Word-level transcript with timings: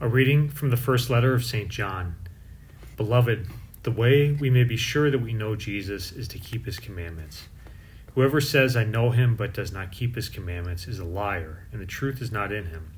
A 0.00 0.06
reading 0.06 0.48
from 0.48 0.70
the 0.70 0.76
first 0.76 1.10
letter 1.10 1.34
of 1.34 1.44
St. 1.44 1.68
John. 1.68 2.14
Beloved, 2.96 3.48
the 3.82 3.90
way 3.90 4.30
we 4.30 4.48
may 4.48 4.62
be 4.62 4.76
sure 4.76 5.10
that 5.10 5.18
we 5.18 5.32
know 5.32 5.56
Jesus 5.56 6.12
is 6.12 6.28
to 6.28 6.38
keep 6.38 6.66
his 6.66 6.78
commandments. 6.78 7.48
Whoever 8.14 8.40
says, 8.40 8.76
I 8.76 8.84
know 8.84 9.10
him, 9.10 9.34
but 9.34 9.52
does 9.52 9.72
not 9.72 9.90
keep 9.90 10.14
his 10.14 10.28
commandments, 10.28 10.86
is 10.86 11.00
a 11.00 11.04
liar, 11.04 11.66
and 11.72 11.80
the 11.80 11.86
truth 11.86 12.22
is 12.22 12.30
not 12.30 12.52
in 12.52 12.66
him. 12.66 12.92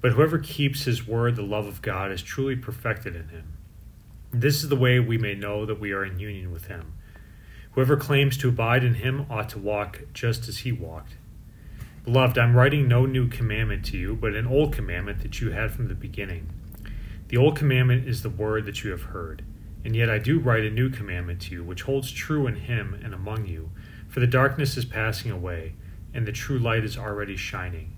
But 0.00 0.12
whoever 0.12 0.38
keeps 0.38 0.84
his 0.84 1.06
word, 1.06 1.36
the 1.36 1.42
love 1.42 1.66
of 1.66 1.82
God 1.82 2.10
is 2.10 2.22
truly 2.22 2.56
perfected 2.56 3.14
in 3.14 3.28
him. 3.28 3.58
This 4.32 4.62
is 4.62 4.70
the 4.70 4.76
way 4.76 4.98
we 5.00 5.18
may 5.18 5.34
know 5.34 5.66
that 5.66 5.78
we 5.78 5.92
are 5.92 6.06
in 6.06 6.18
union 6.18 6.50
with 6.50 6.68
him. 6.68 6.94
Whoever 7.72 7.98
claims 7.98 8.38
to 8.38 8.48
abide 8.48 8.82
in 8.82 8.94
him 8.94 9.26
ought 9.28 9.50
to 9.50 9.58
walk 9.58 10.00
just 10.14 10.48
as 10.48 10.58
he 10.58 10.72
walked. 10.72 11.16
Beloved, 12.04 12.36
I'm 12.36 12.54
writing 12.54 12.86
no 12.86 13.06
new 13.06 13.28
commandment 13.28 13.82
to 13.86 13.96
you, 13.96 14.14
but 14.14 14.34
an 14.34 14.46
old 14.46 14.74
commandment 14.74 15.22
that 15.22 15.40
you 15.40 15.52
had 15.52 15.72
from 15.72 15.88
the 15.88 15.94
beginning. 15.94 16.50
The 17.28 17.38
old 17.38 17.56
commandment 17.56 18.06
is 18.06 18.22
the 18.22 18.28
word 18.28 18.66
that 18.66 18.84
you 18.84 18.90
have 18.90 19.04
heard. 19.04 19.42
And 19.86 19.96
yet 19.96 20.10
I 20.10 20.18
do 20.18 20.38
write 20.38 20.64
a 20.64 20.70
new 20.70 20.90
commandment 20.90 21.40
to 21.42 21.52
you, 21.52 21.64
which 21.64 21.82
holds 21.82 22.12
true 22.12 22.46
in 22.46 22.56
him 22.56 22.98
and 23.02 23.14
among 23.14 23.46
you. 23.46 23.70
For 24.06 24.20
the 24.20 24.26
darkness 24.26 24.76
is 24.76 24.84
passing 24.84 25.30
away, 25.30 25.76
and 26.12 26.26
the 26.26 26.32
true 26.32 26.58
light 26.58 26.84
is 26.84 26.98
already 26.98 27.36
shining. 27.36 27.96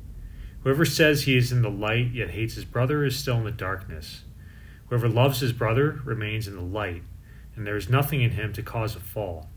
Whoever 0.62 0.84
says 0.84 1.24
he 1.24 1.36
is 1.36 1.50
in 1.50 1.62
the 1.62 1.70
light, 1.70 2.12
yet 2.12 2.30
hates 2.30 2.54
his 2.54 2.64
brother, 2.64 3.04
is 3.04 3.16
still 3.16 3.38
in 3.38 3.44
the 3.44 3.50
darkness. 3.50 4.22
Whoever 4.88 5.08
loves 5.08 5.40
his 5.40 5.52
brother 5.52 6.00
remains 6.04 6.46
in 6.46 6.54
the 6.54 6.62
light, 6.62 7.02
and 7.56 7.66
there 7.66 7.76
is 7.76 7.90
nothing 7.90 8.22
in 8.22 8.30
him 8.30 8.52
to 8.52 8.62
cause 8.62 8.94
a 8.94 9.00
fall. 9.00 9.48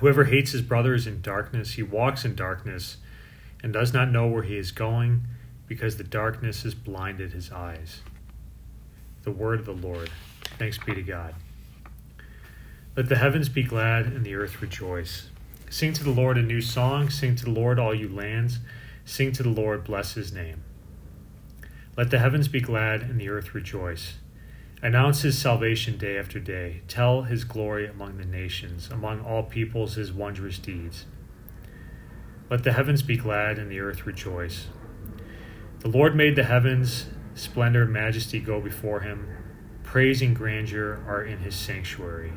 Whoever 0.00 0.24
hates 0.24 0.52
his 0.52 0.62
brother 0.62 0.92
is 0.92 1.06
in 1.06 1.22
darkness, 1.22 1.72
he 1.72 1.82
walks 1.82 2.26
in 2.26 2.34
darkness 2.34 2.98
and 3.62 3.72
does 3.72 3.92
not 3.92 4.10
know 4.10 4.26
where 4.26 4.42
he 4.42 4.56
is 4.56 4.72
going 4.72 5.22
because 5.66 5.96
the 5.96 6.04
darkness 6.04 6.64
has 6.64 6.74
blinded 6.74 7.32
his 7.32 7.50
eyes. 7.50 8.00
The 9.22 9.30
word 9.30 9.60
of 9.60 9.66
the 9.66 9.72
Lord. 9.72 10.10
Thanks 10.58 10.78
be 10.78 10.94
to 10.94 11.02
God. 11.02 11.34
Let 12.96 13.08
the 13.08 13.16
heavens 13.16 13.48
be 13.48 13.62
glad 13.62 14.06
and 14.06 14.24
the 14.24 14.34
earth 14.34 14.60
rejoice. 14.60 15.28
Sing 15.70 15.92
to 15.94 16.04
the 16.04 16.10
Lord 16.10 16.36
a 16.36 16.42
new 16.42 16.60
song. 16.60 17.08
Sing 17.08 17.34
to 17.36 17.44
the 17.46 17.50
Lord, 17.50 17.78
all 17.78 17.94
you 17.94 18.08
lands. 18.08 18.58
Sing 19.04 19.32
to 19.32 19.42
the 19.42 19.48
Lord, 19.48 19.84
bless 19.84 20.14
his 20.14 20.32
name. 20.32 20.62
Let 21.96 22.10
the 22.10 22.18
heavens 22.18 22.48
be 22.48 22.60
glad 22.60 23.02
and 23.02 23.18
the 23.18 23.28
earth 23.28 23.54
rejoice. 23.54 24.14
Announce 24.82 25.22
his 25.22 25.38
salvation 25.38 25.96
day 25.96 26.18
after 26.18 26.40
day. 26.40 26.82
Tell 26.88 27.22
his 27.22 27.44
glory 27.44 27.86
among 27.86 28.18
the 28.18 28.24
nations, 28.24 28.90
among 28.90 29.20
all 29.20 29.44
peoples 29.44 29.94
his 29.94 30.12
wondrous 30.12 30.58
deeds. 30.58 31.06
Let 32.52 32.64
the 32.64 32.72
heavens 32.74 33.00
be 33.00 33.16
glad 33.16 33.58
and 33.58 33.70
the 33.70 33.80
earth 33.80 34.04
rejoice. 34.04 34.66
The 35.78 35.88
Lord 35.88 36.14
made 36.14 36.36
the 36.36 36.44
heavens, 36.44 37.06
splendor 37.32 37.84
and 37.84 37.92
majesty 37.94 38.40
go 38.40 38.60
before 38.60 39.00
him. 39.00 39.26
Praise 39.82 40.20
and 40.20 40.36
grandeur 40.36 41.02
are 41.06 41.24
in 41.24 41.38
his 41.38 41.54
sanctuary. 41.54 42.34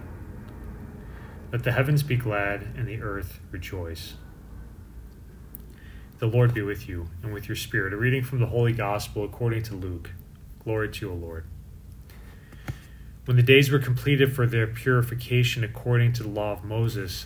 Let 1.52 1.64
the 1.66 1.74
heavens 1.74 2.02
be 2.02 2.16
glad 2.16 2.62
and 2.78 2.88
the 2.88 3.02
earth 3.02 3.42
rejoice. 3.52 4.14
The 6.20 6.28
Lord 6.28 6.54
be 6.54 6.62
with 6.62 6.88
you 6.88 7.10
and 7.22 7.34
with 7.34 7.50
your 7.50 7.58
spirit. 7.58 7.92
A 7.92 7.98
reading 7.98 8.24
from 8.24 8.40
the 8.40 8.48
Holy 8.48 8.72
Gospel 8.72 9.26
according 9.26 9.64
to 9.64 9.76
Luke. 9.76 10.12
Glory 10.64 10.88
to 10.94 11.08
you, 11.08 11.12
O 11.12 11.16
Lord. 11.16 11.44
When 13.26 13.36
the 13.36 13.44
days 13.44 13.70
were 13.70 13.80
completed 13.80 14.34
for 14.34 14.48
their 14.48 14.66
purification 14.66 15.66
according 15.66 16.14
to 16.14 16.24
the 16.24 16.30
law 16.30 16.54
of 16.54 16.64
Moses, 16.64 17.26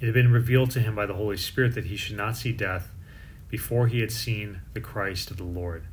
it 0.00 0.06
had 0.06 0.14
been 0.14 0.32
revealed 0.32 0.70
to 0.70 0.80
him 0.80 0.94
by 0.94 1.04
the 1.04 1.14
Holy 1.14 1.36
Spirit 1.36 1.74
that 1.74 1.84
he 1.84 1.96
should 1.96 2.16
not 2.16 2.36
see 2.36 2.52
death 2.52 2.94
before 3.48 3.86
he 3.86 4.00
had 4.00 4.10
seen 4.10 4.62
the 4.72 4.80
Christ 4.80 5.30
of 5.30 5.36
the 5.36 5.44
Lord. 5.44 5.86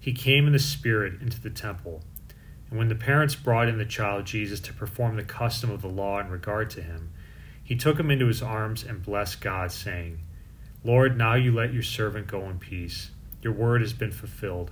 He 0.00 0.14
came 0.14 0.46
in 0.46 0.54
the 0.54 0.58
Spirit 0.58 1.20
into 1.20 1.40
the 1.40 1.50
temple. 1.50 2.02
And 2.70 2.78
when 2.78 2.88
the 2.88 2.94
parents 2.94 3.34
brought 3.34 3.68
in 3.68 3.76
the 3.76 3.84
child 3.84 4.24
Jesus 4.24 4.58
to 4.60 4.72
perform 4.72 5.16
the 5.16 5.22
custom 5.22 5.70
of 5.70 5.82
the 5.82 5.88
law 5.88 6.18
in 6.18 6.30
regard 6.30 6.70
to 6.70 6.82
him, 6.82 7.10
he 7.62 7.76
took 7.76 8.00
him 8.00 8.10
into 8.10 8.26
his 8.26 8.42
arms 8.42 8.82
and 8.82 9.02
blessed 9.02 9.42
God, 9.42 9.70
saying, 9.70 10.20
Lord, 10.82 11.18
now 11.18 11.34
you 11.34 11.52
let 11.52 11.74
your 11.74 11.82
servant 11.82 12.28
go 12.28 12.48
in 12.48 12.58
peace. 12.58 13.10
Your 13.42 13.52
word 13.52 13.82
has 13.82 13.92
been 13.92 14.12
fulfilled. 14.12 14.70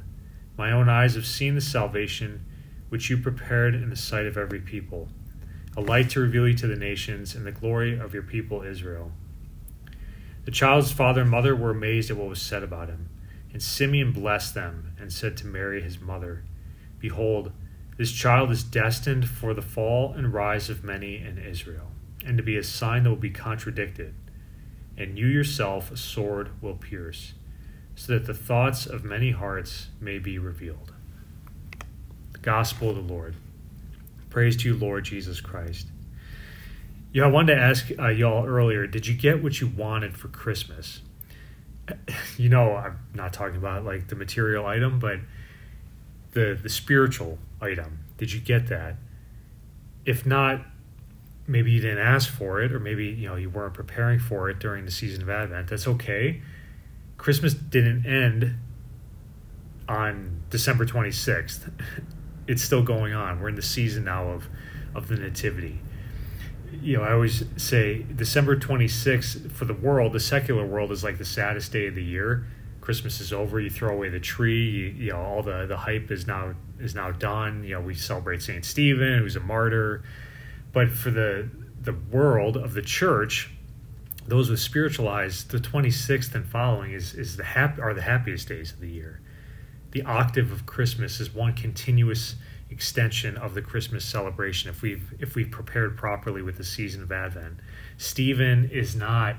My 0.57 0.73
own 0.73 0.89
eyes 0.89 1.17
have 1.17 1.27
seen 1.27 1.55
the 1.55 1.61
salvation 1.61 2.47
which 2.89 3.11
you 3.11 3.19
prepared 3.19 3.75
in 3.75 3.91
the 3.91 3.97
sight 3.97 4.25
of 4.25 4.39
every 4.39 4.61
people 4.61 5.09
a 5.77 5.81
light 5.81 6.11
to 6.11 6.21
reveal 6.21 6.47
you 6.47 6.55
to 6.55 6.67
the 6.67 6.77
nations, 6.77 7.35
and 7.35 7.45
the 7.45 7.53
glory 7.53 7.99
of 7.99 8.15
your 8.15 8.23
people 8.23 8.63
Israel. 8.63 9.13
The 10.45 10.51
child's 10.51 10.93
father 10.93 11.23
and 11.23 11.31
mother 11.31 11.57
were 11.57 11.71
amazed 11.71 12.11
at 12.11 12.17
what 12.17 12.29
was 12.29 12.41
said 12.41 12.63
about 12.63 12.89
him. 12.89 13.09
And 13.53 13.63
Simeon 13.63 14.13
blessed 14.13 14.55
them 14.55 14.93
and 14.99 15.13
said 15.13 15.37
to 15.39 15.47
Mary 15.47 15.81
his 15.81 16.01
mother, 16.01 16.43
Behold, 16.99 17.53
this 17.97 18.11
child 18.11 18.51
is 18.51 18.65
destined 18.65 19.29
for 19.29 19.55
the 19.55 19.63
fall 19.63 20.13
and 20.13 20.35
rise 20.35 20.69
of 20.69 20.83
many 20.83 21.17
in 21.17 21.39
Israel, 21.39 21.93
and 22.27 22.37
to 22.37 22.43
be 22.43 22.57
a 22.57 22.65
sign 22.65 23.05
that 23.05 23.11
will 23.11 23.17
be 23.17 23.31
contradicted. 23.31 24.15
And 24.97 25.17
you 25.19 25.27
yourself 25.27 25.93
a 25.93 25.97
sword 25.97 26.61
will 26.61 26.75
pierce, 26.75 27.35
so 27.95 28.15
that 28.15 28.27
the 28.27 28.35
thoughts 28.35 28.87
of 28.87 29.05
many 29.05 29.31
hearts 29.31 29.89
may 30.01 30.19
be 30.19 30.39
revealed. 30.39 30.93
The 32.33 32.39
Gospel 32.39 32.91
of 32.91 32.97
the 32.97 33.03
Lord. 33.03 33.37
Praise 34.35 34.57
to 34.57 34.69
you, 34.69 34.75
Lord 34.75 35.05
Jesus 35.05 35.41
Christ. 35.41 35.87
Yeah, 37.13 37.23
I 37.23 37.27
wanted 37.29 37.55
to 37.55 37.61
ask 37.61 37.89
uh, 37.97 38.09
y'all 38.09 38.45
earlier 38.45 38.85
did 38.85 39.07
you 39.07 39.15
get 39.15 39.41
what 39.41 39.61
you 39.61 39.69
wanted 39.69 40.17
for 40.17 40.27
Christmas? 40.27 41.03
You 42.37 42.49
know, 42.49 42.75
I'm 42.75 42.99
not 43.15 43.33
talking 43.33 43.57
about 43.57 43.85
like 43.85 44.09
the 44.09 44.17
material 44.17 44.67
item, 44.67 44.99
but 44.99 45.21
the 46.33 46.59
the 46.61 46.69
spiritual 46.69 47.39
item. 47.61 48.01
Did 48.19 48.33
you 48.33 48.41
get 48.41 48.67
that? 48.71 48.97
If 50.05 50.27
not, 50.27 50.63
maybe 51.47 51.71
you 51.71 51.81
didn't 51.81 52.05
ask 52.05 52.29
for 52.29 52.61
it, 52.61 52.73
or 52.73 52.81
maybe 52.81 53.07
you 53.07 53.29
know 53.29 53.37
you 53.37 53.51
weren't 53.51 53.75
preparing 53.75 54.19
for 54.19 54.51
it 54.51 54.59
during 54.59 54.85
the 54.85 54.91
season 54.91 55.23
of 55.23 55.31
Advent. 55.31 55.69
That's 55.69 55.87
okay. 55.87 56.43
Christmas 57.19 57.55
didn't 57.55 58.05
end 58.05 58.57
on 59.89 60.43
December 60.51 60.87
26th. 60.87 61.71
it's 62.47 62.63
still 62.63 62.83
going 62.83 63.15
on. 63.15 63.41
We're 63.41 63.49
in 63.49 63.55
the 63.55 63.63
season 63.63 64.05
now 64.05 64.29
of 64.29 64.49
of 64.95 65.09
the 65.09 65.17
nativity. 65.17 65.81
You 66.81 66.99
know, 66.99 67.03
I 67.03 67.13
always 67.13 67.45
say 67.57 68.05
December 68.15 68.57
26th 68.57 69.51
for 69.53 69.65
the 69.65 69.75
world, 69.75 70.13
the 70.13 70.21
secular 70.21 70.67
world 70.67 70.91
is 70.93 71.05
like 71.05 71.19
the 71.19 71.25
saddest 71.25 71.73
day 71.73 71.87
of 71.87 71.95
the 71.95 72.03
year. 72.03 72.47
Christmas 72.81 73.21
is 73.21 73.33
over, 73.33 73.61
you 73.61 73.71
throw 73.71 73.95
away 73.95 74.09
the 74.09 74.21
tree, 74.21 74.69
you, 74.69 74.87
you 74.87 75.13
know, 75.13 75.21
all 75.21 75.43
the 75.43 75.67
the 75.67 75.77
hype 75.77 76.11
is 76.11 76.27
now 76.27 76.55
is 76.79 76.95
now 76.95 77.11
done. 77.11 77.65
You 77.65 77.77
know, 77.77 77.81
we 77.81 77.95
celebrate 77.95 78.43
St. 78.43 78.65
Stephen, 78.65 79.19
who's 79.19 79.37
a 79.37 79.41
martyr. 79.41 80.03
But 80.73 80.91
for 80.91 81.11
the 81.11 81.49
the 81.81 81.95
world 82.11 82.57
of 82.57 82.75
the 82.75 82.83
church, 82.83 83.51
those 84.27 84.51
with 84.51 84.61
spiritualized, 84.61 85.51
the 85.51 85.59
26th 85.59 86.35
and 86.35 86.47
following 86.47 86.93
is 86.93 87.15
is 87.15 87.37
the 87.37 87.45
hap- 87.45 87.79
are 87.79 87.95
the 87.95 88.03
happiest 88.03 88.49
days 88.49 88.73
of 88.73 88.81
the 88.81 88.91
year 88.91 89.21
the 89.95 90.03
octave 90.03 90.53
of 90.53 90.67
Christmas 90.67 91.21
is 91.21 91.33
one 91.33 91.55
continuous 91.55 92.35
extension 92.69 93.37
of 93.37 93.55
the 93.55 93.63
Christmas 93.63 94.05
celebration 94.05 94.69
if 94.69 94.83
we've 94.83 95.15
if 95.21 95.37
we've 95.37 95.51
prepared 95.51 95.97
properly 95.97 96.43
with 96.43 96.59
the 96.59 96.65
season 96.65 97.03
of 97.03 97.13
Advent. 97.13 97.61
Stephen 97.97 98.69
is 98.71 98.97
not 98.97 99.37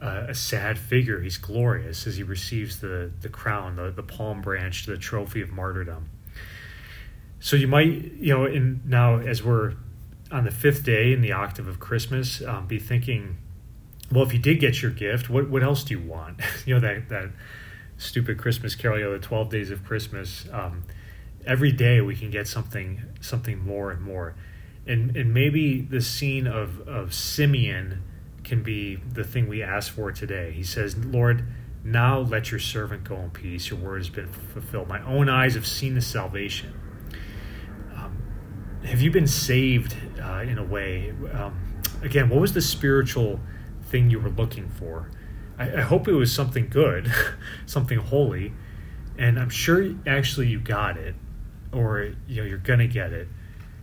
uh, 0.00 0.26
a 0.28 0.34
sad 0.34 0.78
figure. 0.78 1.22
He's 1.22 1.38
glorious 1.38 2.06
as 2.06 2.18
he 2.18 2.22
receives 2.22 2.80
the 2.80 3.10
the 3.22 3.30
crown, 3.30 3.76
the, 3.76 3.90
the 3.90 4.02
palm 4.02 4.42
branch, 4.42 4.84
the 4.84 4.98
trophy 4.98 5.40
of 5.40 5.50
martyrdom. 5.50 6.10
So 7.40 7.56
you 7.56 7.66
might, 7.66 7.86
you 7.86 8.34
know, 8.34 8.44
in 8.44 8.82
now 8.84 9.16
as 9.16 9.42
we're 9.42 9.74
on 10.30 10.44
the 10.44 10.50
fifth 10.50 10.84
day 10.84 11.14
in 11.14 11.22
the 11.22 11.32
octave 11.32 11.68
of 11.68 11.80
Christmas, 11.80 12.42
um, 12.42 12.66
be 12.66 12.78
thinking, 12.78 13.38
well, 14.12 14.24
if 14.24 14.34
you 14.34 14.38
did 14.38 14.60
get 14.60 14.82
your 14.82 14.90
gift, 14.90 15.30
what 15.30 15.48
what 15.48 15.62
else 15.62 15.84
do 15.84 15.94
you 15.94 16.00
want? 16.00 16.40
you 16.66 16.74
know 16.74 16.80
that 16.80 17.08
that 17.08 17.30
stupid 17.98 18.38
Christmas 18.38 18.74
carol, 18.74 18.98
you 18.98 19.04
know, 19.04 19.12
the 19.12 19.18
Twelve 19.18 19.50
Days 19.50 19.70
of 19.70 19.84
Christmas. 19.84 20.46
Um, 20.52 20.84
every 21.46 21.72
day 21.72 22.00
we 22.00 22.14
can 22.14 22.30
get 22.30 22.46
something 22.48 23.02
something 23.20 23.58
more 23.58 23.90
and 23.90 24.00
more, 24.02 24.34
and 24.86 25.16
and 25.16 25.32
maybe 25.32 25.80
the 25.80 26.00
scene 26.00 26.46
of 26.46 26.86
of 26.88 27.14
Simeon 27.14 28.02
can 28.44 28.62
be 28.62 28.96
the 28.96 29.24
thing 29.24 29.48
we 29.48 29.62
ask 29.62 29.92
for 29.92 30.12
today. 30.12 30.52
He 30.52 30.62
says, 30.62 30.96
Lord. 30.96 31.44
Now 31.84 32.18
let 32.18 32.50
your 32.50 32.58
servant 32.58 33.04
go 33.04 33.14
in 33.14 33.30
peace. 33.30 33.70
Your 33.70 33.78
word 33.78 33.98
has 33.98 34.08
been 34.08 34.26
fulfilled. 34.26 34.88
My 34.88 35.00
own 35.04 35.28
eyes 35.28 35.54
have 35.54 35.64
seen 35.64 35.94
the 35.94 36.00
salvation. 36.00 36.74
Um, 37.94 38.20
have 38.84 39.00
you 39.00 39.12
been 39.12 39.28
saved 39.28 39.94
uh, 40.20 40.40
in 40.40 40.58
a 40.58 40.64
way? 40.64 41.14
Um, 41.32 41.80
again, 42.02 42.28
what 42.28 42.40
was 42.40 42.54
the 42.54 42.60
spiritual 42.60 43.38
thing 43.84 44.10
you 44.10 44.18
were 44.18 44.30
looking 44.30 44.68
for? 44.68 45.12
I, 45.58 45.78
I 45.78 45.80
hope 45.80 46.08
it 46.08 46.12
was 46.12 46.32
something 46.32 46.68
good, 46.68 47.12
something 47.66 47.98
holy, 47.98 48.52
and 49.18 49.38
I'm 49.38 49.50
sure 49.50 49.94
actually 50.06 50.48
you 50.48 50.60
got 50.60 50.96
it, 50.96 51.14
or 51.72 52.14
you 52.26 52.42
know 52.42 52.48
you're 52.48 52.58
gonna 52.58 52.86
get 52.86 53.12
it. 53.12 53.28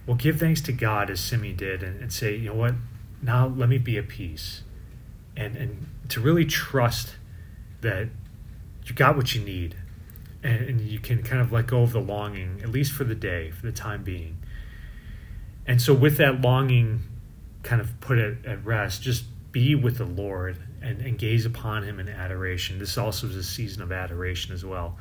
Well, 0.05 0.17
give 0.17 0.39
thanks 0.39 0.61
to 0.61 0.73
God 0.73 1.09
as 1.09 1.19
Simeon 1.19 1.55
did, 1.55 1.83
and, 1.83 2.01
and 2.01 2.11
say, 2.11 2.35
you 2.35 2.49
know 2.49 2.55
what? 2.55 2.75
Now 3.21 3.47
let 3.47 3.69
me 3.69 3.77
be 3.77 3.97
at 3.97 4.07
peace, 4.07 4.63
and 5.35 5.55
and 5.55 5.87
to 6.09 6.19
really 6.19 6.45
trust 6.45 7.15
that 7.81 8.09
you 8.85 8.93
got 8.95 9.15
what 9.15 9.33
you 9.33 9.41
need, 9.41 9.75
and, 10.43 10.61
and 10.61 10.81
you 10.81 10.99
can 10.99 11.23
kind 11.23 11.41
of 11.41 11.51
let 11.51 11.67
go 11.67 11.83
of 11.83 11.93
the 11.93 12.01
longing, 12.01 12.61
at 12.61 12.69
least 12.69 12.91
for 12.91 13.03
the 13.03 13.15
day, 13.15 13.51
for 13.51 13.65
the 13.65 13.71
time 13.71 14.03
being. 14.03 14.37
And 15.65 15.81
so, 15.81 15.93
with 15.93 16.17
that 16.17 16.41
longing 16.41 17.03
kind 17.63 17.79
of 17.81 17.99
put 18.01 18.17
it 18.17 18.45
at 18.45 18.63
rest, 18.65 19.01
just 19.01 19.23
be 19.53 19.75
with 19.75 19.99
the 19.99 20.05
Lord 20.05 20.57
and, 20.81 20.99
and 20.99 21.17
gaze 21.17 21.45
upon 21.45 21.83
Him 21.83 22.01
in 22.01 22.09
adoration. 22.09 22.79
This 22.79 22.97
also 22.97 23.27
is 23.27 23.37
a 23.37 23.43
season 23.43 23.81
of 23.81 23.93
adoration 23.93 24.53
as 24.53 24.65
well. 24.65 24.97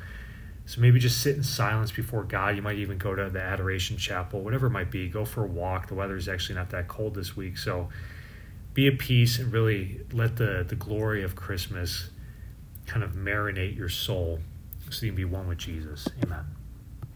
So 0.65 0.79
maybe 0.79 0.97
just 0.97 1.21
sit 1.21 1.35
in 1.35 1.43
silence 1.43 1.91
before 1.91 2.23
God. 2.23 2.55
You 2.55 2.61
might 2.61 2.77
even 2.77 2.97
go 2.97 3.13
to 3.13 3.29
the 3.29 3.41
adoration 3.41 3.97
chapel, 3.97 4.41
whatever 4.41 4.67
it 4.67 4.69
might 4.69 4.89
be. 4.89 5.09
Go 5.09 5.25
for 5.25 5.43
a 5.43 5.47
walk. 5.47 5.87
The 5.87 5.95
weather 5.95 6.15
is 6.15 6.29
actually 6.29 6.55
not 6.55 6.69
that 6.69 6.87
cold 6.87 7.15
this 7.15 7.35
week, 7.35 7.57
so 7.57 7.89
be 8.73 8.87
at 8.87 8.97
peace 8.97 9.39
and 9.39 9.51
really 9.51 10.01
let 10.13 10.37
the, 10.37 10.63
the 10.65 10.75
glory 10.75 11.21
of 11.23 11.35
Christmas 11.35 12.11
kind 12.85 13.03
of 13.03 13.11
marinate 13.11 13.75
your 13.75 13.89
soul 13.89 14.39
so 14.89 15.05
you 15.05 15.11
can 15.11 15.17
be 15.17 15.25
one 15.25 15.47
with 15.47 15.57
Jesus. 15.57 16.07
Amen. 16.23 16.45